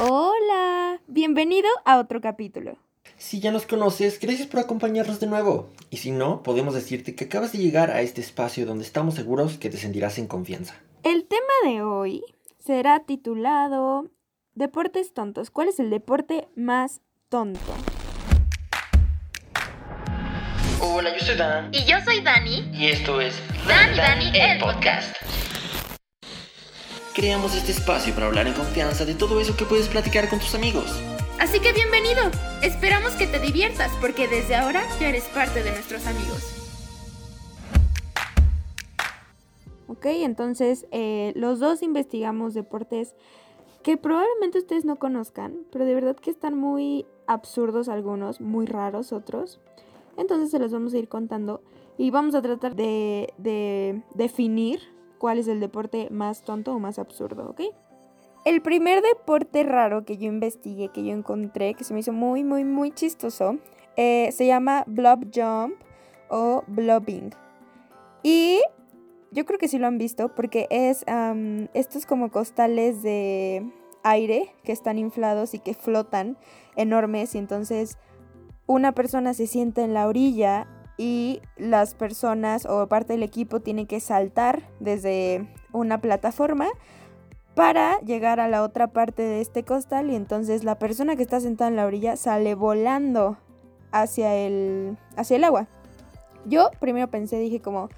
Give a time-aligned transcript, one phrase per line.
[0.00, 2.76] Hola, bienvenido a otro capítulo.
[3.16, 5.70] Si ya nos conoces, gracias por acompañarnos de nuevo.
[5.88, 9.56] Y si no, podemos decirte que acabas de llegar a este espacio donde estamos seguros
[9.56, 10.74] que te sentirás en confianza.
[11.04, 12.24] El tema de hoy
[12.58, 14.10] será titulado
[14.54, 15.52] Deportes tontos.
[15.52, 17.60] ¿Cuál es el deporte más tonto?
[20.80, 21.70] Hola, yo soy Dan.
[21.72, 22.68] Y yo soy Dani.
[22.72, 25.14] Y esto es Dani Dani, el podcast.
[27.14, 30.56] Creamos este espacio para hablar en confianza de todo eso que puedes platicar con tus
[30.56, 31.00] amigos.
[31.38, 32.22] Así que bienvenido.
[32.60, 36.42] Esperamos que te diviertas porque desde ahora ya eres parte de nuestros amigos.
[39.86, 43.14] Ok, entonces eh, los dos investigamos deportes
[43.84, 49.12] que probablemente ustedes no conozcan, pero de verdad que están muy absurdos algunos, muy raros
[49.12, 49.60] otros.
[50.16, 51.62] Entonces se los vamos a ir contando
[51.96, 54.93] y vamos a tratar de, de definir
[55.24, 57.62] cuál es el deporte más tonto o más absurdo, ¿ok?
[58.44, 62.44] El primer deporte raro que yo investigué, que yo encontré, que se me hizo muy,
[62.44, 63.56] muy, muy chistoso,
[63.96, 65.76] eh, se llama Blob Jump
[66.28, 67.30] o Blobbing.
[68.22, 68.60] Y
[69.30, 71.06] yo creo que sí lo han visto porque es
[71.72, 73.66] estos como costales de
[74.02, 76.36] aire que están inflados y que flotan
[76.76, 77.96] enormes y entonces
[78.66, 83.86] una persona se sienta en la orilla y las personas o parte del equipo tienen
[83.86, 86.68] que saltar desde una plataforma
[87.54, 91.40] para llegar a la otra parte de este costal y entonces la persona que está
[91.40, 93.38] sentada en la orilla sale volando
[93.92, 95.68] hacia el, hacia el agua.
[96.46, 97.88] Yo primero pensé, dije como,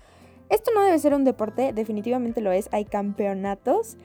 [0.51, 3.97] esto no debe ser un deporte, definitivamente lo es, hay campeonatos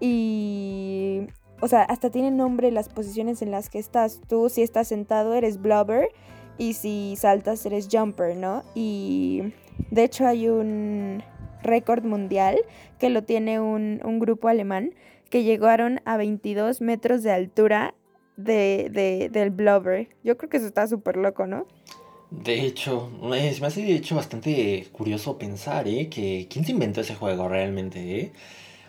[0.00, 1.26] y,
[1.60, 4.20] o sea, hasta tiene nombre las posiciones en las que estás.
[4.26, 6.08] Tú si estás sentado eres blubber
[6.58, 8.62] y si saltas eres jumper, ¿no?
[8.74, 9.52] Y
[9.90, 11.22] de hecho hay un
[11.62, 12.58] récord mundial
[12.98, 14.94] que lo tiene un, un grupo alemán
[15.30, 17.94] que llegaron a 22 metros de altura
[18.36, 20.08] de, de- del blubber.
[20.22, 21.66] Yo creo que eso está súper loco, ¿no?
[22.30, 26.08] De hecho, se me hace de hecho bastante curioso pensar, ¿eh?
[26.08, 28.32] Que quién se inventó ese juego realmente, ¿eh?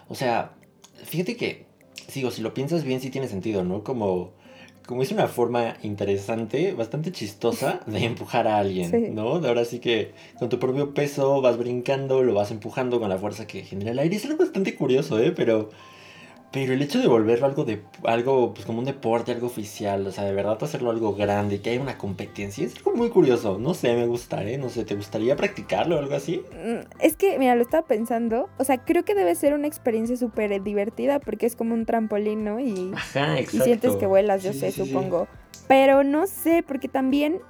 [0.08, 0.54] O sea,
[1.04, 1.66] fíjate que,
[2.08, 3.84] sigo, si lo piensas bien, sí tiene sentido, ¿no?
[3.84, 4.32] Como,
[4.88, 9.08] como es una forma interesante, bastante chistosa de empujar a alguien, Sí.
[9.12, 9.40] ¿no?
[9.40, 13.18] De ahora sí que con tu propio peso vas brincando, lo vas empujando con la
[13.18, 14.16] fuerza que genera el aire.
[14.16, 15.32] Es algo bastante curioso, ¿eh?
[15.32, 15.72] Pero,
[16.56, 20.12] pero el hecho de volverlo algo de algo pues como un deporte, algo oficial, o
[20.14, 23.58] sea, de verdad hacerlo algo grande, que haya una competencia, es algo muy curioso.
[23.60, 24.58] No sé, me gusta, ¿eh?
[24.58, 26.42] No sé, ¿te gustaría practicarlo o algo así?
[26.54, 28.48] Mm, Es que, mira, lo estaba pensando.
[28.58, 32.46] O sea, creo que debe ser una experiencia súper divertida porque es como un trampolín,
[32.46, 32.62] ¿no?
[32.62, 34.94] Y, Ajá, y sientes que vuelas, yo Sí, sé, sí, sí, sí.
[34.94, 35.28] supongo.
[35.68, 37.42] Pero no sé, porque también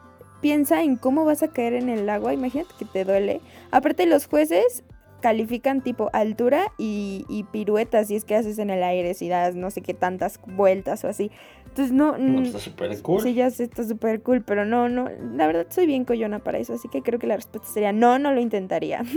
[0.42, 2.34] piensa en cómo vas a caer en el agua.
[2.34, 3.42] Imagínate que te duele.
[3.70, 4.84] Aparte, los jueces
[5.22, 9.56] califican tipo altura y, y piruetas si es que haces en el aire, si das
[9.56, 11.32] no sé qué tantas vueltas o así.
[11.66, 12.18] Entonces, no.
[12.18, 13.22] No, pues, está súper cool.
[13.22, 16.58] Sí, ya sé, está súper cool, pero no, no, la verdad soy bien coyona para
[16.58, 19.04] eso, así que creo que la respuesta sería no, no lo intentaría.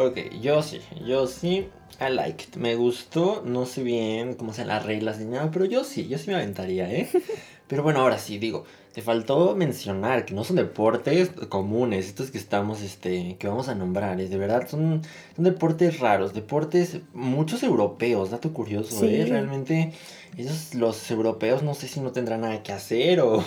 [0.00, 1.68] Ok, yo sí, yo sí,
[2.00, 2.56] I like it.
[2.56, 6.18] Me gustó, no sé bien cómo sean las reglas ni nada, pero yo sí, yo
[6.18, 7.08] sí me aventaría, ¿eh?
[7.66, 8.64] Pero bueno, ahora sí, digo,
[8.98, 13.76] te faltó mencionar que no son deportes comunes, estos que estamos, este, que vamos a
[13.76, 14.26] nombrar, ¿eh?
[14.26, 15.02] de verdad son,
[15.36, 19.22] son deportes raros, deportes, muchos europeos, dato curioso, ¿eh?
[19.22, 19.30] Sí.
[19.30, 19.92] Realmente,
[20.36, 23.40] esos, los europeos no sé si no tendrán nada que hacer o,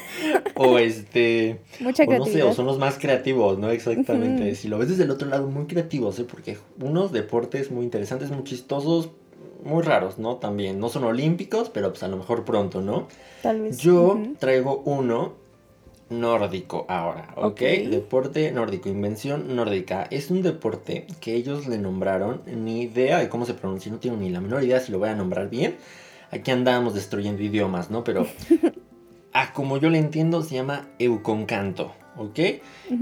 [0.54, 1.60] o este...
[1.80, 3.70] Mucha O no sé, o son los más creativos, ¿no?
[3.72, 4.54] Exactamente.
[4.54, 6.24] Si lo ves desde el otro lado, muy creativos, ¿eh?
[6.24, 9.10] Porque unos deportes muy interesantes, muy chistosos,
[9.64, 10.36] muy raros, ¿no?
[10.36, 10.78] También.
[10.78, 13.08] No son olímpicos, pero pues a lo mejor pronto, ¿no?
[13.42, 13.78] Tal vez.
[13.78, 15.44] Yo traigo uno
[16.10, 17.44] nórdico ahora, ¿ok?
[17.44, 17.60] Ok.
[17.90, 20.06] Deporte nórdico, invención nórdica.
[20.10, 24.16] Es un deporte que ellos le nombraron, ni idea de cómo se pronuncia, no tengo
[24.16, 25.76] ni la menor idea si lo voy a nombrar bien.
[26.30, 28.04] Aquí andamos destruyendo idiomas, ¿no?
[28.04, 28.26] Pero
[29.32, 32.38] a como yo le entiendo se llama euconcanto, ¿ok?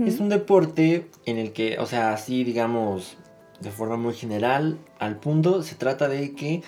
[0.07, 3.17] Es un deporte en el que, o sea, así digamos,
[3.63, 6.63] de forma muy general, al punto, se trata de que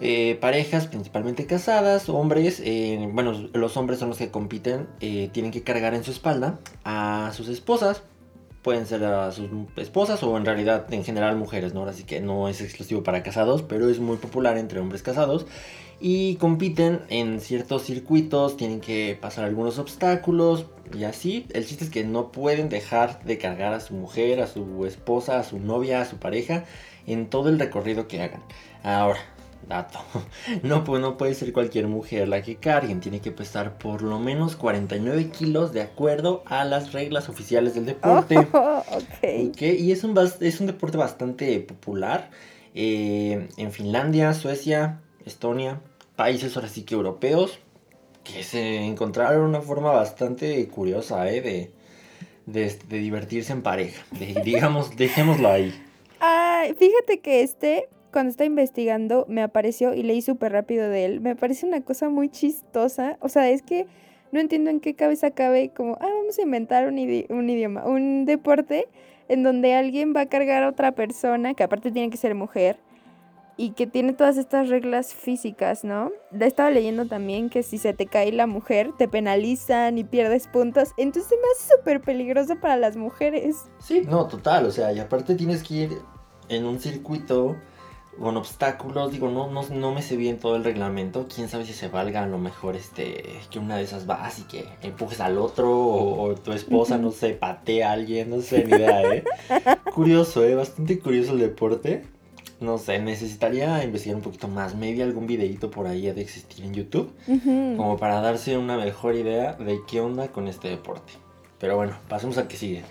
[0.00, 5.50] eh, parejas, principalmente casadas, hombres, eh, bueno, los hombres son los que compiten, eh, tienen
[5.50, 8.02] que cargar en su espalda a sus esposas.
[8.68, 11.86] Pueden ser a sus esposas o en realidad en general mujeres, ¿no?
[11.86, 15.46] Así que no es exclusivo para casados, pero es muy popular entre hombres casados.
[16.00, 21.46] Y compiten en ciertos circuitos, tienen que pasar algunos obstáculos y así.
[21.54, 25.38] El chiste es que no pueden dejar de cargar a su mujer, a su esposa,
[25.38, 26.66] a su novia, a su pareja
[27.06, 28.42] en todo el recorrido que hagan.
[28.82, 29.20] Ahora,
[29.66, 29.98] dato.
[30.62, 33.00] No, pues no puede ser cualquier mujer la que carguen.
[33.00, 37.86] Tiene que pesar por lo menos 49 kilos de acuerdo a las reglas oficiales del
[37.86, 38.46] deporte.
[38.52, 39.50] Oh, ok.
[39.50, 42.30] Ok, Y es un, es un deporte bastante popular
[42.74, 45.80] eh, en Finlandia, Suecia, Estonia,
[46.16, 47.58] países ahora sí que europeos
[48.24, 51.40] que se encontraron una forma bastante curiosa ¿eh?
[51.40, 51.72] de,
[52.46, 54.04] de, de divertirse en pareja.
[54.12, 55.72] De- digamos, dejémoslo ahí.
[56.20, 61.20] Ay, fíjate que este, cuando estaba investigando, me apareció y leí súper rápido de él.
[61.20, 63.16] Me parece una cosa muy chistosa.
[63.20, 63.86] O sea, es que
[64.32, 67.86] no entiendo en qué cabeza cabe como, ah, vamos a inventar un, idi- un idioma,
[67.86, 68.86] un deporte
[69.28, 72.78] en donde alguien va a cargar a otra persona, que aparte tiene que ser mujer,
[73.60, 76.12] y que tiene todas estas reglas físicas, ¿no?
[76.38, 80.90] Estaba leyendo también que si se te cae la mujer, te penalizan y pierdes puntos.
[80.96, 83.56] Entonces me hace súper peligroso para las mujeres.
[83.80, 85.90] Sí, no, total, o sea, y aparte tienes que ir
[86.48, 87.56] en un circuito
[88.18, 91.72] con obstáculos, digo, no, no, no me sé bien todo el reglamento, quién sabe si
[91.72, 95.38] se valga a lo mejor este, que una de esas vas y que empujes al
[95.38, 99.24] otro, o, o tu esposa, no sé, patea a alguien, no sé, ni idea, ¿eh?
[99.94, 100.54] curioso, ¿eh?
[100.54, 102.04] Bastante curioso el deporte.
[102.60, 106.64] No sé, necesitaría investigar un poquito más, maybe algún videito por ahí ha de existir
[106.64, 107.12] en YouTube,
[107.76, 111.12] como para darse una mejor idea de qué onda con este deporte.
[111.60, 112.82] Pero bueno, pasemos al que sigue.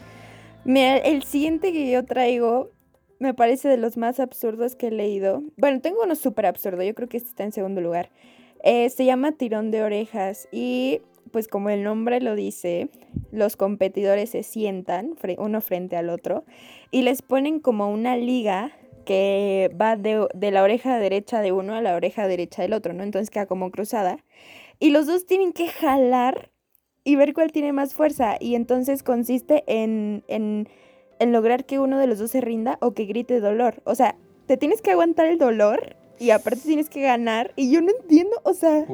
[0.64, 2.72] Mira, el siguiente que yo traigo
[3.20, 5.44] me parece de los más absurdos que he leído.
[5.58, 8.10] Bueno, tengo uno súper absurdo, yo creo que este está en segundo lugar.
[8.64, 12.90] Eh, se llama tirón de orejas y pues como el nombre lo dice,
[13.32, 16.46] los competidores se sientan uno frente al otro
[16.90, 18.72] y les ponen como una liga
[19.06, 22.94] que va de, de la oreja derecha de uno a la oreja derecha del otro,
[22.94, 23.04] ¿no?
[23.04, 24.18] Entonces queda como cruzada.
[24.80, 26.52] Y los dos tienen que jalar
[27.08, 28.36] y ver cuál tiene más fuerza.
[28.40, 30.68] Y entonces consiste en, en,
[31.20, 33.82] en lograr que uno de los dos se rinda o que grite dolor.
[33.86, 34.16] O sea,
[34.46, 37.54] te tienes que aguantar el dolor y aparte tienes que ganar.
[37.56, 38.86] Y yo no entiendo, o sea,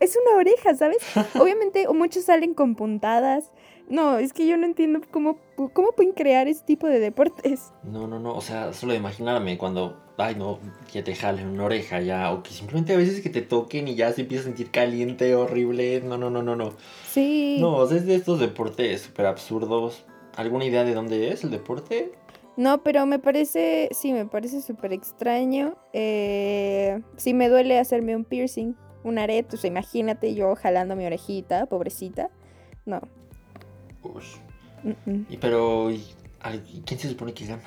[0.00, 0.98] es una oreja, ¿sabes?
[1.40, 3.50] Obviamente o muchos salen con puntadas.
[3.88, 7.72] No, es que yo no entiendo cómo, cómo pueden crear ese tipo de deportes.
[7.82, 10.60] No, no, no, o sea, solo imaginarme cuando, ay no,
[10.92, 13.96] que te jalen una oreja ya, o que simplemente a veces que te toquen y
[13.96, 16.74] ya se empieza a sentir caliente, horrible, no, no, no, no, no.
[17.08, 17.56] Sí.
[17.60, 20.04] No, o sea, es de estos deportes súper absurdos.
[20.36, 22.12] ¿Alguna idea de dónde es el deporte?
[22.56, 25.76] No, pero me parece, sí, me parece súper extraño.
[25.92, 28.74] Eh, sí, me duele hacerme un piercing,
[29.04, 32.28] un arete, o sea, imagínate yo jalando mi orejita, pobrecita.
[32.84, 33.00] No.
[34.02, 34.22] Uy.
[34.82, 35.26] mm, mm.
[35.30, 36.04] Y pero, ¿y,
[36.40, 37.62] al- y quién se supone que gana?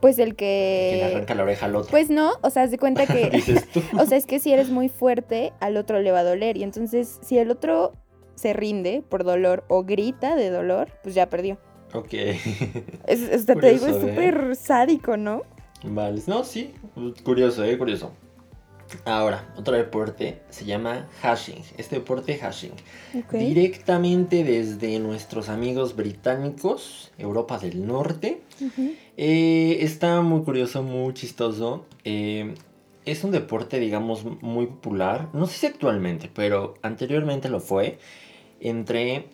[0.00, 1.14] Pues el Que le que...
[1.16, 1.90] arranca la oreja al otro.
[1.90, 3.30] Pues no, o sea, haz de cuenta que...
[3.32, 3.82] Dices tú.
[3.98, 6.56] O sea, es que si eres muy fuerte, al otro le va a doler.
[6.56, 7.92] Y entonces, si el otro
[8.34, 11.58] se rinde por dolor o grita de dolor, pues ya perdió.
[11.92, 12.12] Ok.
[13.06, 14.10] Es, o sea, te digo, es Curioso, ¿eh?
[14.10, 15.42] súper sádico, ¿no?
[15.84, 16.74] Vale, no, sí,
[17.22, 18.12] curioso, eh, curioso.
[19.04, 21.62] Ahora, otro deporte se llama hashing.
[21.76, 22.72] Este deporte hashing.
[23.14, 23.34] Ok.
[23.34, 28.40] Directamente desde nuestros amigos británicos, Europa del Norte.
[29.16, 31.84] Eh, está muy curioso, muy chistoso.
[32.04, 32.54] Eh,
[33.04, 35.28] es un deporte, digamos, muy popular.
[35.32, 37.98] No sé si actualmente, pero anteriormente lo fue.
[38.60, 39.26] Entre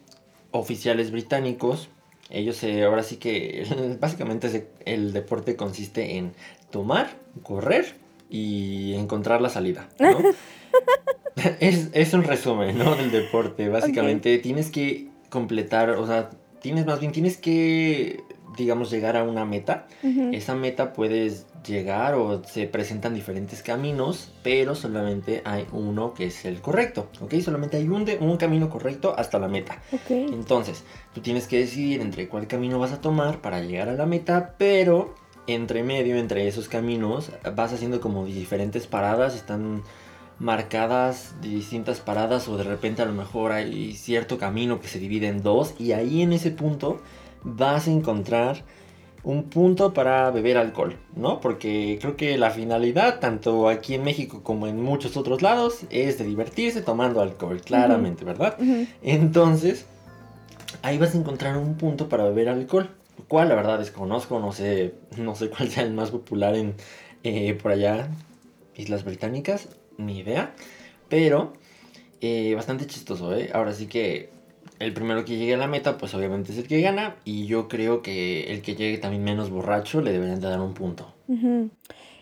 [0.51, 1.91] oficiales británicos.
[2.31, 3.67] Ellos eh, ahora sí que
[4.01, 6.33] básicamente se- el deporte consiste en
[6.71, 7.11] tomar,
[7.43, 7.95] correr
[8.31, 9.89] y encontrar la salida.
[9.99, 10.19] ¿no?
[11.61, 12.97] es, es un resumen ¿no?
[12.97, 13.69] del deporte.
[13.69, 16.31] Básicamente tienes que completar, o sea,
[16.61, 18.21] tienes más bien, tienes que,
[18.57, 19.87] digamos, llegar a una meta.
[20.35, 26.45] Esa meta puedes llegar o se presentan diferentes caminos, pero solamente hay uno que es
[26.45, 27.35] el correcto, ¿ok?
[27.41, 29.81] Solamente hay un, de- un camino correcto hasta la meta.
[29.93, 30.11] Ok.
[30.11, 34.05] Entonces, tú tienes que decidir entre cuál camino vas a tomar para llegar a la
[34.07, 35.15] meta, pero
[35.47, 39.83] entre medio, entre esos caminos, vas haciendo como diferentes paradas, están
[40.39, 45.29] marcadas distintas paradas o de repente a lo mejor hay cierto camino que se divide
[45.29, 47.01] en dos y ahí en ese punto
[47.45, 48.65] vas a encontrar
[49.23, 51.41] un punto para beber alcohol, ¿no?
[51.41, 56.19] Porque creo que la finalidad, tanto aquí en México como en muchos otros lados, es
[56.19, 58.59] de divertirse tomando alcohol, claramente, ¿verdad?
[59.03, 59.87] Entonces,
[60.83, 62.91] ahí vas a encontrar un punto para beber alcohol.
[63.29, 63.49] ¿Cuál?
[63.49, 66.75] La verdad desconozco, no sé, no sé cuál sea el más popular en
[67.23, 68.09] eh, por allá,
[68.75, 70.55] Islas Británicas, ni idea.
[71.09, 71.55] Pero
[72.21, 73.51] eh, bastante chistoso, ¿eh?
[73.55, 74.34] Ahora sí que
[74.79, 77.17] el primero que llegue a la meta, pues obviamente es el que gana.
[77.25, 80.75] Y yo creo que el que llegue también menos borracho le deberían de dar un
[80.75, 81.15] punto.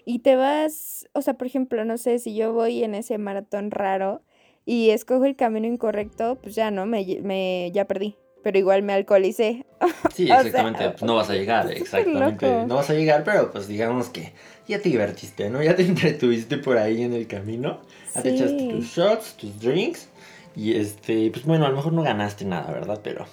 [0.05, 3.71] Y te vas, o sea, por ejemplo, no sé, si yo voy en ese maratón
[3.71, 4.23] raro
[4.65, 8.17] y escojo el camino incorrecto, pues ya no, me, me ya perdí.
[8.43, 9.65] Pero igual me alcoholicé.
[10.15, 10.91] Sí, O sea, exactamente.
[10.91, 12.47] pues no vas a llegar, exactamente.
[12.51, 12.67] loco.
[12.67, 14.33] No vas a llegar, pero pues digamos que
[14.69, 15.63] ya te divertiste, ¿no?
[15.63, 17.81] Ya te entretuviste por ahí en el camino.
[18.15, 18.69] Ya te echaste Sí.
[18.69, 20.09] tus shots, tus drinks.
[20.57, 23.01] Y este, pues bueno, a lo mejor no ganaste nada, ¿verdad?
[23.03, 23.27] Pero,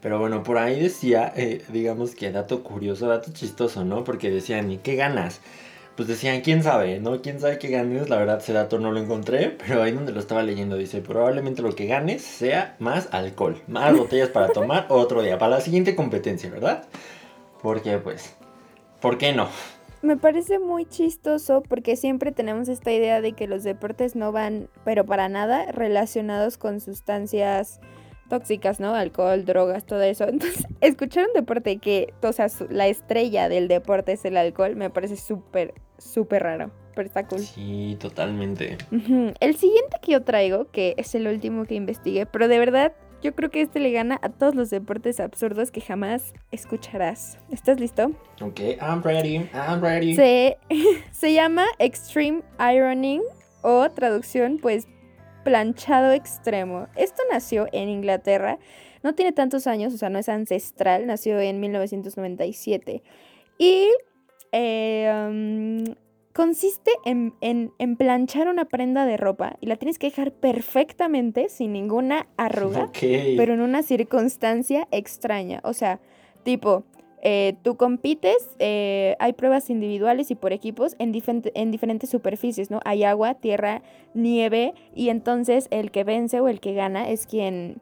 [0.00, 4.04] pero bueno, por ahí decía, eh, digamos que dato curioso, dato chistoso, ¿no?
[4.04, 5.40] Porque decían, ¿y qué ganas?
[5.96, 7.22] pues decían, quién sabe, ¿no?
[7.22, 10.20] Quién sabe qué ganes, la verdad ese dato no lo encontré, pero ahí donde lo
[10.20, 15.22] estaba leyendo dice, probablemente lo que ganes sea más alcohol, más botellas para tomar otro
[15.22, 16.84] día, para la siguiente competencia, ¿verdad?
[17.62, 18.34] Porque pues,
[19.00, 19.48] ¿por qué no?
[20.04, 24.68] Me parece muy chistoso porque siempre tenemos esta idea de que los deportes no van,
[24.84, 27.80] pero para nada, relacionados con sustancias
[28.28, 28.94] tóxicas, ¿no?
[28.94, 30.24] Alcohol, drogas, todo eso.
[30.28, 34.90] Entonces, escuchar un deporte que, o sea, la estrella del deporte es el alcohol, me
[34.90, 36.70] parece súper, súper raro.
[36.94, 37.40] Pero está cool.
[37.40, 38.76] Sí, totalmente.
[39.40, 42.92] El siguiente que yo traigo, que es el último que investigué, pero de verdad
[43.24, 47.38] yo creo que este le gana a todos los deportes absurdos que jamás escucharás.
[47.50, 48.12] ¿Estás listo?
[48.42, 50.14] Ok, I'm ready, I'm ready.
[50.14, 50.58] Se,
[51.10, 53.22] se llama Extreme Ironing
[53.62, 54.86] o traducción pues
[55.42, 56.86] planchado extremo.
[56.96, 58.58] Esto nació en Inglaterra,
[59.02, 63.02] no tiene tantos años, o sea, no es ancestral, nació en 1997.
[63.56, 63.88] Y
[64.52, 65.94] eh,
[66.34, 72.26] consiste en, planchar una prenda de ropa y la tienes que dejar perfectamente, sin ninguna
[72.36, 75.60] arruga, pero en una circunstancia extraña.
[75.62, 76.00] O sea,
[76.42, 76.82] tipo,
[77.22, 81.12] eh, tú compites, eh, hay pruebas individuales y por equipos en,
[81.54, 82.80] en diferentes superficies, ¿no?
[82.84, 87.80] Hay agua, tierra, nieve y entonces el que vence o el que gana es quien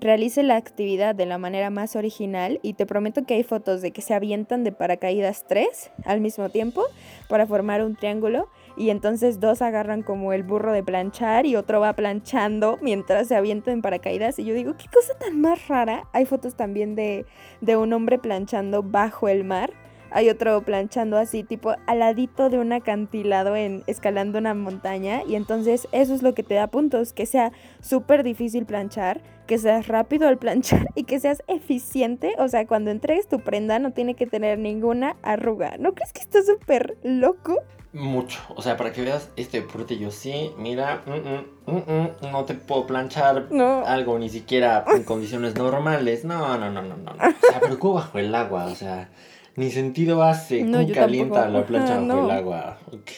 [0.00, 3.90] realice la actividad de la manera más original y te prometo que hay fotos de
[3.90, 6.84] que se avientan de paracaídas tres al mismo tiempo
[7.28, 11.80] para formar un triángulo y entonces dos agarran como el burro de planchar y otro
[11.80, 16.04] va planchando mientras se avientan en paracaídas y yo digo, qué cosa tan más rara.
[16.12, 17.26] Hay fotos también de,
[17.60, 19.72] de un hombre planchando bajo el mar
[20.10, 25.22] hay otro planchando así, tipo aladito de un acantilado en escalando una montaña.
[25.28, 29.58] Y entonces eso es lo que te da puntos, que sea súper difícil planchar, que
[29.58, 32.34] seas rápido al planchar y que seas eficiente.
[32.38, 35.76] O sea, cuando entregues tu prenda no tiene que tener ninguna arruga.
[35.78, 37.56] ¿No crees que está súper loco?
[37.94, 38.38] Mucho.
[38.54, 42.54] O sea, para que veas este deporte, yo sí, mira, mm, mm, mm, no te
[42.54, 43.48] puedo planchar
[43.86, 46.24] algo ni siquiera en condiciones normales.
[46.24, 47.12] No, no, no, no, no.
[47.18, 49.10] O sea, pero bajo el agua, o sea.
[49.56, 50.62] Ni sentido hace.
[50.62, 52.78] No, calienta la plancha bajo el agua?
[52.92, 53.10] Ok.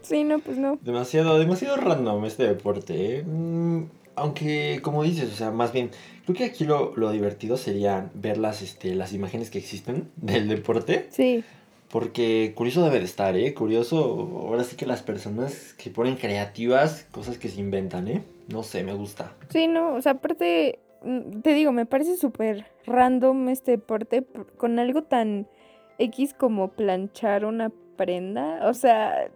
[0.00, 0.78] Sí, no, pues no.
[0.80, 3.24] Demasiado, demasiado random este deporte, ¿eh?
[4.16, 5.90] Aunque, como dices, o sea, más bien,
[6.24, 10.48] creo que aquí lo, lo divertido sería ver las, este, las imágenes que existen del
[10.48, 11.08] deporte.
[11.10, 11.44] Sí.
[11.90, 13.54] Porque curioso debe de estar, ¿eh?
[13.54, 18.24] Curioso, ahora sí que las personas que ponen creativas, cosas que se inventan, ¿eh?
[18.48, 19.32] No sé, me gusta.
[19.50, 24.24] Sí, no, o sea, aparte, mm, te digo, me parece súper random este deporte
[24.56, 25.46] con algo tan
[25.98, 28.68] X como planchar una prenda.
[28.68, 29.30] O sea,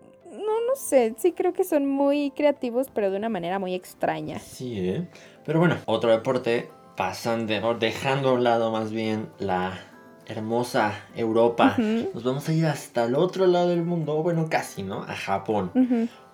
[0.69, 1.15] no, sé.
[1.19, 4.39] Sí creo que son muy creativos, pero de una manera muy extraña.
[4.39, 5.09] Sí, ¿eh?
[5.45, 9.81] Pero bueno, otro deporte, pasando, dejando a un lado más bien la
[10.29, 11.75] hermosa Europa.
[11.79, 15.03] Nos vamos a ir hasta el otro lado del mundo, bueno, casi, ¿no?
[15.03, 15.73] A Japón.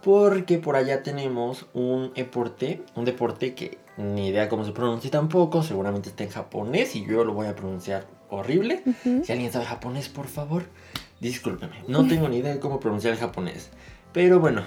[0.03, 5.63] Porque por allá tenemos un deporte, un deporte que ni idea cómo se pronuncia tampoco,
[5.63, 8.83] seguramente está en japonés y yo lo voy a pronunciar horrible.
[9.23, 10.65] Si alguien sabe japonés, por favor,
[11.21, 11.85] discúlpeme.
[11.87, 13.71] No tengo ni idea de cómo pronunciar el japonés.
[14.15, 14.63] Pero bueno,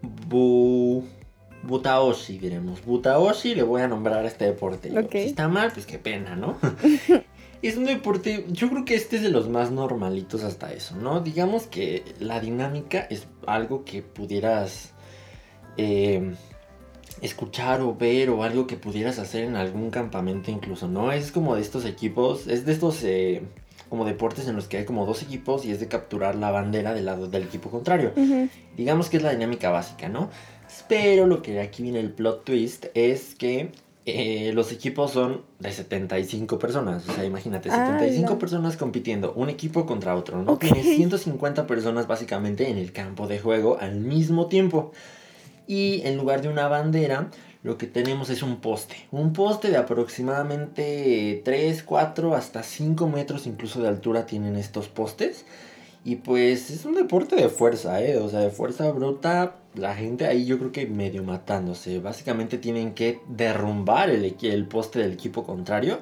[0.00, 1.04] bu...
[1.64, 2.84] Butaoshi, diremos.
[2.84, 4.92] Butaoshi le voy a nombrar a este deporte.
[5.10, 6.58] Si está mal, pues qué pena, ¿no?
[7.62, 11.20] es un deporte, yo creo que este es de los más normalitos hasta eso, ¿no?
[11.20, 14.92] Digamos que la dinámica es algo que pudieras
[15.78, 16.34] eh,
[17.22, 21.12] escuchar o ver o algo que pudieras hacer en algún campamento incluso, ¿no?
[21.12, 23.42] Es como de estos equipos, es de estos eh,
[23.94, 26.94] como deportes en los que hay como dos equipos y es de capturar la bandera
[26.94, 28.12] del lado del equipo contrario.
[28.76, 30.30] Digamos que es la dinámica básica, ¿no?
[30.88, 33.70] Pero lo que aquí viene el plot twist es que
[34.04, 37.08] eh, los equipos son de 75 personas.
[37.08, 40.58] O sea, imagínate, 75 personas compitiendo, un equipo contra otro, ¿no?
[40.58, 44.90] Tienes 150 personas básicamente en el campo de juego al mismo tiempo.
[45.68, 47.30] Y en lugar de una bandera,
[47.64, 48.94] lo que tenemos es un poste.
[49.10, 55.46] Un poste de aproximadamente 3, 4, hasta 5 metros incluso de altura tienen estos postes.
[56.04, 58.18] Y pues es un deporte de fuerza, ¿eh?
[58.18, 59.56] O sea, de fuerza bruta.
[59.74, 62.00] La gente ahí yo creo que medio matándose.
[62.00, 66.00] Básicamente tienen que derrumbar el, el poste del equipo contrario.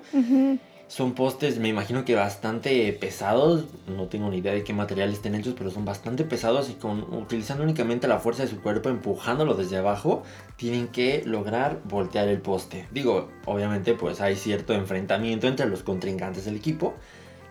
[0.93, 3.65] Son postes, me imagino que bastante pesados.
[3.87, 7.01] No tengo ni idea de qué material estén hechos, pero son bastante pesados y con
[7.15, 10.23] utilizando únicamente la fuerza de su cuerpo, empujándolo desde abajo,
[10.57, 12.89] tienen que lograr voltear el poste.
[12.91, 16.93] Digo, obviamente, pues hay cierto enfrentamiento entre los contrincantes del equipo.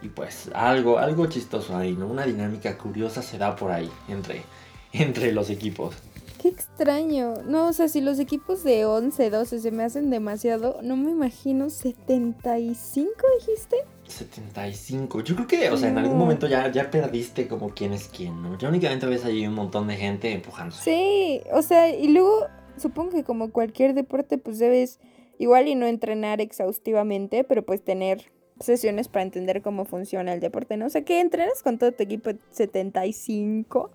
[0.04, 2.06] Y pues algo, algo chistoso ahí, ¿no?
[2.06, 4.44] Una dinámica curiosa se da por ahí entre,
[4.94, 5.96] entre los equipos.
[6.42, 7.36] Qué extraño.
[7.46, 11.12] No, o sea, si los equipos de 11, 12 se me hacen demasiado, no me
[11.12, 13.78] imagino 75, dijiste.
[14.08, 15.22] 75.
[15.22, 18.42] Yo creo que, o sea, en algún momento ya, ya perdiste como quién es quién,
[18.42, 18.58] ¿no?
[18.58, 20.84] Ya únicamente ves ahí un montón de gente empujándose.
[20.84, 25.00] Sí, o sea, y luego supongo que como cualquier deporte, pues debes
[25.38, 30.76] igual y no entrenar exhaustivamente, pero pues tener sesiones para entender cómo funciona el deporte,
[30.76, 30.88] ¿no?
[30.88, 33.92] O sea, que entrenas con todo tu equipo de 75.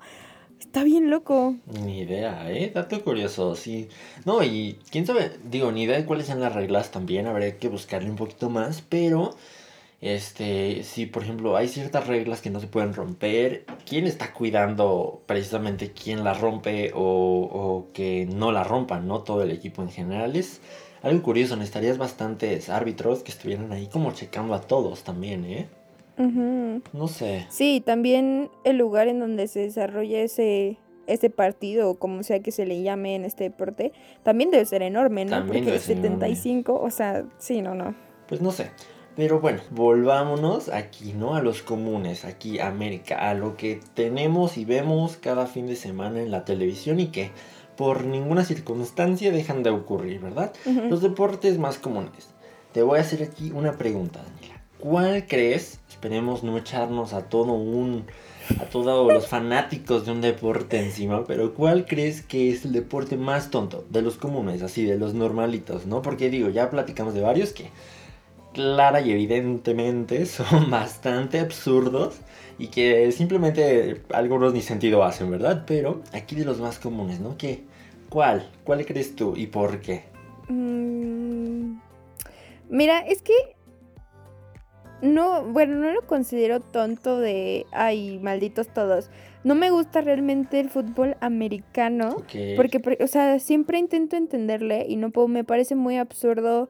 [0.60, 1.56] Está bien loco.
[1.66, 2.70] Ni idea, ¿eh?
[2.74, 3.88] Dato curioso, sí.
[4.24, 7.68] No, y quién sabe, digo, ni idea de cuáles son las reglas también, habría que
[7.68, 9.36] buscarle un poquito más, pero,
[10.00, 15.22] este, si por ejemplo hay ciertas reglas que no se pueden romper, ¿quién está cuidando
[15.26, 19.22] precisamente quién la rompe o, o que no la rompan, no?
[19.22, 20.60] Todo el equipo en general es
[21.02, 25.68] algo curioso, necesitarías bastantes árbitros que estuvieran ahí como checando a todos también, ¿eh?
[26.18, 26.82] Ujú.
[26.92, 27.46] No sé.
[27.50, 32.52] Sí, también el lugar en donde se desarrolla ese, ese partido, o como sea que
[32.52, 33.92] se le llame en este deporte,
[34.22, 35.30] también debe ser enorme, ¿no?
[35.32, 36.34] También Porque debe ser enorme.
[36.34, 37.94] 75, o sea, sí, no, no.
[38.28, 38.70] Pues no sé.
[39.16, 41.36] Pero bueno, volvámonos aquí, ¿no?
[41.36, 46.20] A los comunes, aquí América, a lo que tenemos y vemos cada fin de semana
[46.20, 47.30] en la televisión y que
[47.76, 50.52] por ninguna circunstancia dejan de ocurrir, ¿verdad?
[50.90, 52.34] Los deportes más comunes.
[52.72, 54.55] Te voy a hacer aquí una pregunta, Daniela.
[54.78, 55.80] ¿Cuál crees?
[55.88, 58.04] Esperemos no echarnos a todo un
[58.60, 63.16] a todos los fanáticos de un deporte encima, pero ¿cuál crees que es el deporte
[63.16, 66.00] más tonto de los comunes, así de los normalitos, ¿no?
[66.00, 67.70] Porque digo, ya platicamos de varios que
[68.52, 72.16] clara y evidentemente son bastante absurdos
[72.58, 75.64] y que simplemente algunos ni sentido hacen, ¿verdad?
[75.66, 77.36] Pero aquí de los más comunes, ¿no?
[77.36, 77.64] ¿Qué?
[78.08, 78.48] ¿Cuál?
[78.64, 80.04] ¿Cuál crees tú y por qué?
[80.48, 81.78] Mm,
[82.68, 83.55] Mira, es que
[85.02, 89.10] no, bueno, no lo considero tonto de, ay, malditos todos.
[89.44, 92.16] No me gusta realmente el fútbol americano.
[92.56, 96.68] Porque, por- o sea, siempre intento entenderle y no puedo, me parece muy absurdo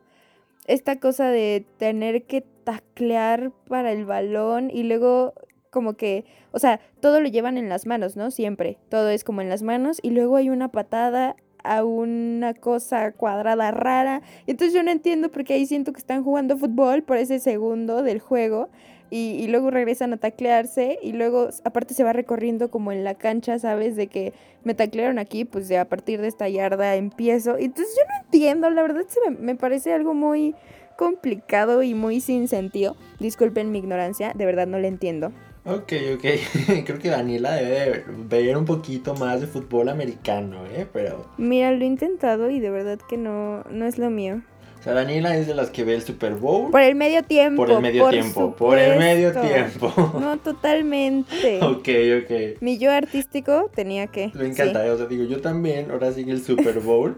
[0.66, 5.32] esta cosa de tener que taclear para el balón y luego
[5.70, 8.30] como que, o sea, todo lo llevan en las manos, ¿no?
[8.30, 11.36] Siempre, todo es como en las manos y luego hay una patada
[11.72, 14.22] a una cosa cuadrada rara.
[14.46, 18.20] Entonces yo no entiendo porque ahí siento que están jugando fútbol por ese segundo del
[18.20, 18.68] juego
[19.10, 23.58] y, luego regresan a taclearse y luego aparte se va recorriendo como en la cancha,
[23.58, 23.94] ¿sabes?
[23.94, 24.32] De que
[24.64, 27.56] me taclearon aquí, pues de a partir de esta yarda empiezo.
[27.56, 30.54] Entonces yo no entiendo, la verdad se me, me parece algo muy
[30.96, 32.96] complicado y muy sin sentido.
[33.20, 35.32] Disculpen mi ignorancia, de verdad no le entiendo.
[35.66, 36.24] Ok, ok.
[36.86, 40.86] Creo que Daniela debe ver un poquito más de fútbol americano, ¿eh?
[40.92, 44.42] Pero, Mira, lo he intentado y de verdad que no, no es lo mío.
[44.78, 47.64] o sea, Daniela es de las que ve el Super Bowl Por el medio tiempo.
[47.64, 48.54] por el medio tiempo.
[48.54, 49.92] Por el medio tiempo.
[50.20, 51.58] No, totalmente.
[51.62, 51.88] ok,
[52.22, 52.60] ok.
[52.60, 54.30] Mi yo artístico tenía que.
[54.34, 57.16] Me encanta, o sea, digo, yo también, ahora sigue el Super Bowl.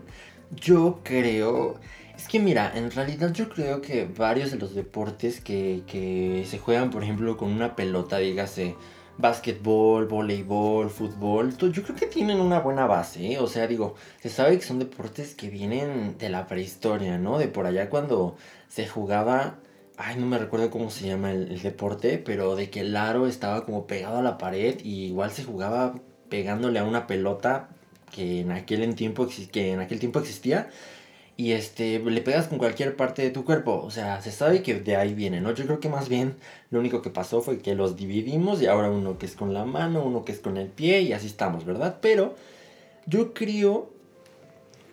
[0.57, 1.79] Yo creo,
[2.29, 6.91] que mira, en realidad yo creo que varios de los deportes que, que se juegan,
[6.91, 8.77] por ejemplo, con una pelota, dígase,
[9.19, 13.39] básquetbol, voleibol, fútbol, yo creo que tienen una buena base, ¿eh?
[13.41, 17.39] O sea, digo, se sabe que son deportes que vienen de la prehistoria, ¿no?
[17.39, 18.37] De por allá cuando
[18.69, 19.59] se jugaba...
[19.97, 23.27] Ay, no me recuerdo cómo se llama el, el deporte, pero de que el aro
[23.27, 25.95] estaba como pegado a la pared y igual se jugaba
[26.29, 27.69] pegándole a una pelota
[28.13, 30.71] que en aquel tiempo que en aquel tiempo existía
[31.39, 34.75] y este le pegas con cualquier parte de tu cuerpo, o sea, se sabe que
[34.81, 35.55] de ahí viene, ¿no?
[35.55, 36.35] Yo creo que más bien
[36.71, 39.65] lo único que pasó fue que los dividimos y ahora uno que es con la
[39.65, 41.99] mano, uno que es con el pie y así estamos, ¿verdad?
[42.03, 42.35] Pero
[43.07, 43.89] yo creo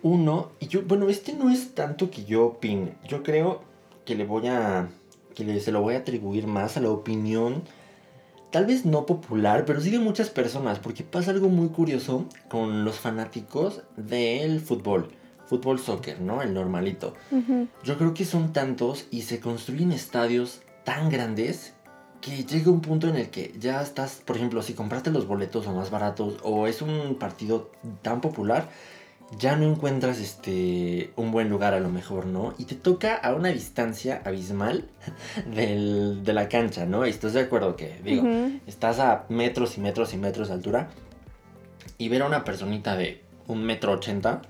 [0.04, 2.94] uno y yo bueno, este no es tanto que yo opine.
[3.08, 3.64] Yo creo
[4.06, 4.90] que le voy a
[5.34, 7.64] que le, se lo voy a atribuir más a la opinión
[8.52, 12.86] tal vez no popular, pero sí de muchas personas, porque pasa algo muy curioso con
[12.86, 15.10] los fanáticos del fútbol,
[15.48, 16.42] fútbol soccer, ¿no?
[16.42, 17.14] El normalito.
[17.84, 21.74] Yo creo que son tantos y se construyen estadios tan grandes
[22.22, 25.68] que llega un punto en el que ya estás, por ejemplo, si compraste los boletos
[25.68, 27.70] o más baratos o es un partido
[28.02, 28.70] tan popular,
[29.40, 32.54] ya no encuentras este un buen lugar a lo mejor, ¿no?
[32.58, 34.86] Y te toca a una distancia abismal
[35.56, 37.06] del- de la cancha, ¿no?
[37.06, 38.24] Y estás de acuerdo que, digo,
[38.68, 40.90] estás a metros y metros y metros de altura
[41.98, 44.42] y ver a una personita de un metro ochenta,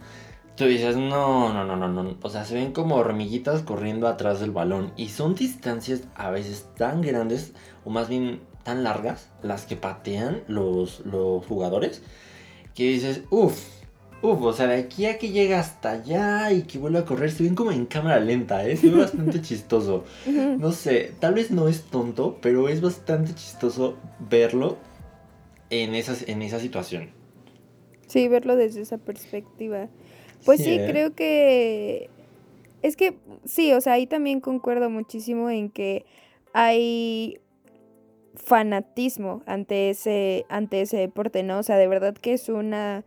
[0.56, 4.40] tú dices, no, no, no, no, no, o sea, se ven como hormiguitas corriendo atrás
[4.40, 9.66] del balón y son distancias a veces tan grandes o más bien tan largas las
[9.66, 12.02] que patean los, los jugadores
[12.74, 13.76] que dices, uff.
[14.22, 17.30] Uf, o sea, de aquí a que llega hasta allá y que vuelve a correr,
[17.30, 18.76] se ven como en cámara lenta, ¿eh?
[18.76, 20.06] Se ve bastante chistoso.
[20.26, 24.78] No sé, tal vez no es tonto, pero es bastante chistoso verlo
[25.70, 27.12] en, esas, en esa situación.
[28.08, 29.90] Sí, verlo desde esa perspectiva.
[30.46, 32.10] Pues sí, creo que
[32.82, 36.06] es que sí, o sea, ahí también concuerdo muchísimo en que
[36.54, 37.40] hay
[38.36, 41.60] fanatismo ante ese, ante ese deporte, ¿no?
[41.60, 43.04] O sea, de verdad que es una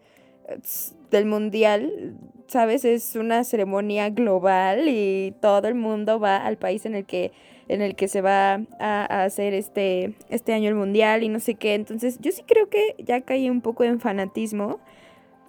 [1.10, 2.16] del mundial,
[2.48, 2.84] ¿sabes?
[2.84, 7.32] Es una ceremonia global y todo el mundo va al país en el que
[7.68, 11.54] en el que se va a, hacer este, este año el mundial y no sé
[11.54, 11.74] qué.
[11.74, 14.80] Entonces, yo sí creo que ya caí un poco en fanatismo.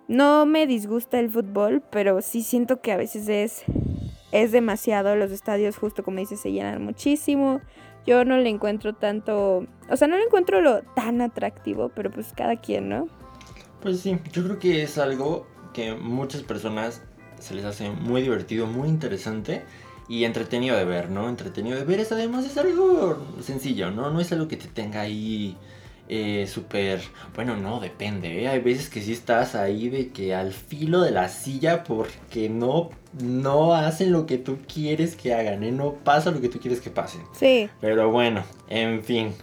[0.10, 3.64] No me disgusta el fútbol, pero sí siento que a veces es,
[4.32, 5.16] es demasiado.
[5.16, 7.62] Los estadios, justo como dices, se llenan muchísimo.
[8.08, 12.34] Yo no le encuentro tanto, o sea, no le encuentro lo tan atractivo, pero pues
[12.36, 13.08] cada quien, ¿no?
[13.82, 17.04] Pues sí, yo creo que es algo que muchas personas
[17.38, 19.62] se les hace muy divertido, muy interesante
[20.08, 21.30] y entretenido de ver, ¿no?
[21.30, 24.10] Entretenido de ver es además es algo sencillo, ¿no?
[24.10, 25.56] No es algo que te tenga ahí
[26.10, 27.02] eh, súper...
[27.36, 28.48] Bueno, no, depende, ¿eh?
[28.48, 32.90] Hay veces que sí estás ahí de que al filo de la silla porque no,
[33.22, 35.72] no hacen lo que tú quieres que hagan, ¿eh?
[35.72, 37.22] No pasa lo que tú quieres que pasen.
[37.34, 37.70] Sí.
[37.80, 39.34] Pero bueno, en fin.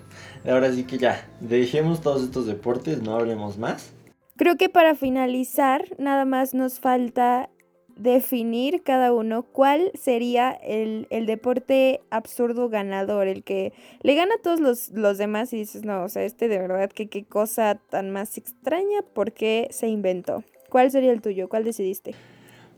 [0.44, 3.92] Ahora sí que ya, dejemos todos estos deportes, no hablemos más.
[4.36, 7.48] Creo que para finalizar, nada más nos falta
[7.96, 14.60] definir cada uno cuál sería el, deporte absurdo ganador, el que le gana a todos
[14.60, 18.10] los, los, demás y dices, no, o sea, este de verdad que qué cosa tan
[18.10, 20.44] más extraña, ¿por qué se inventó?
[20.68, 21.48] ¿Cuál sería el tuyo?
[21.48, 22.14] ¿Cuál decidiste?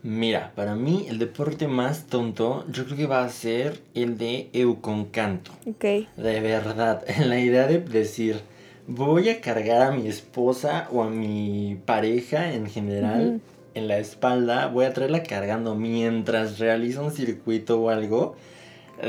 [0.03, 4.49] Mira, para mí el deporte más tonto yo creo que va a ser el de
[4.53, 5.51] euconcanto.
[5.67, 5.85] Ok.
[6.17, 8.41] De verdad, la idea de decir
[8.87, 13.41] voy a cargar a mi esposa o a mi pareja en general
[13.79, 18.37] en la espalda, voy a traerla cargando mientras realiza un circuito o algo.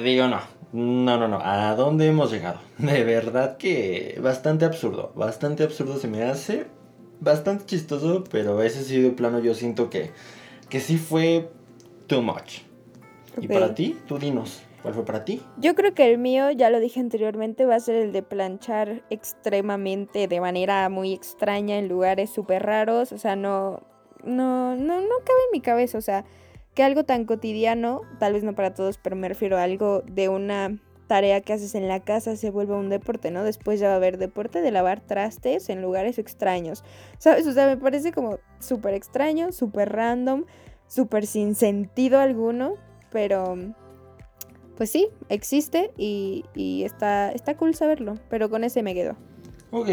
[0.04, 0.40] Digo, no,
[0.72, 2.60] no, no, no, ¿a dónde hemos llegado?
[2.78, 6.68] De verdad que bastante absurdo, bastante absurdo se me hace,
[7.20, 10.12] bastante chistoso, pero ese sí de plano yo siento que,
[10.70, 11.50] que sí fue
[12.08, 12.60] too much.
[13.42, 13.98] ¿Y para ti?
[14.08, 14.62] Tú dinos.
[14.82, 15.42] ¿Cuál fue para ti?
[15.58, 19.04] Yo creo que el mío, ya lo dije anteriormente, va a ser el de planchar
[19.10, 23.12] extremadamente, de manera muy extraña, en lugares súper raros.
[23.12, 23.82] O sea, no,
[24.24, 25.98] no, no, no cabe en mi cabeza.
[25.98, 26.26] O sea,
[26.74, 30.30] que algo tan cotidiano, tal vez no para todos, pero me refiero a algo de
[30.30, 30.80] una
[31.10, 33.44] tarea que haces en la casa se vuelva un deporte, ¿no?
[33.44, 36.84] Después ya va a haber deporte de lavar trastes en lugares extraños.
[37.18, 37.48] ¿Sabes?
[37.48, 40.46] O sea, me parece como súper extraño, súper random,
[40.88, 42.76] súper sin sentido alguno,
[43.12, 43.58] pero
[44.78, 46.46] pues sí, existe y,
[46.86, 49.18] está, está cool saberlo, pero con ese me quedo.
[49.72, 49.90] Ok.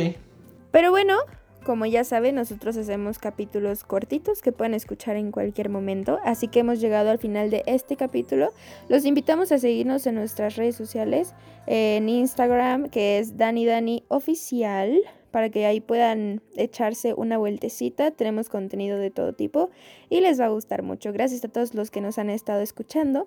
[0.70, 1.16] Pero bueno,
[1.66, 6.60] como ya saben, nosotros hacemos capítulos cortitos que pueden escuchar en cualquier momento, así que
[6.60, 8.52] hemos llegado al final de este capítulo.
[8.88, 11.34] Los invitamos a seguirnos en nuestras redes sociales,
[11.66, 14.96] en Instagram, que es Dani Dani Oficial,
[15.32, 18.12] para que ahí puedan echarse una vueltecita.
[18.12, 19.70] Tenemos contenido de todo tipo
[20.08, 21.12] y les va a gustar mucho.
[21.12, 23.26] Gracias a todos los que nos han estado escuchando.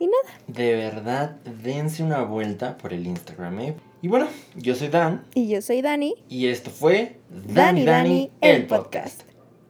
[0.00, 0.34] Y nada.
[0.48, 3.76] De verdad, dense una vuelta por el Instagram, ¿eh?
[4.02, 5.24] Y bueno, yo soy Dan.
[5.32, 6.16] Y yo soy Dani.
[6.28, 9.22] Y esto fue Dani Dani, el podcast.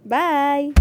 [0.05, 0.73] Bye.